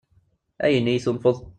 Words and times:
Ayen 0.65 0.87
i 0.91 0.93
yi-tunfeḍ? 0.95 1.37